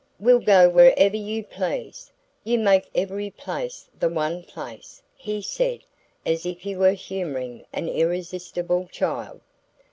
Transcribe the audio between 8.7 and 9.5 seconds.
child.